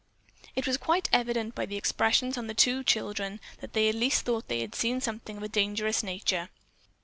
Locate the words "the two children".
2.47-3.39